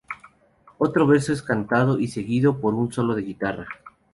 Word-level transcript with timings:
Otro 0.79 1.05
verso 1.05 1.31
es 1.31 1.43
cantado, 1.43 1.99
y 1.99 2.07
seguido 2.07 2.59
por 2.59 2.73
un 2.73 2.91
solo 2.91 3.13
de 3.13 3.21
guitarra. 3.21 3.67